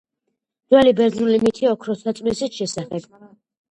[0.73, 3.11] ძველი ბერძნული მითი "ოქროს საწმისის" შესახებ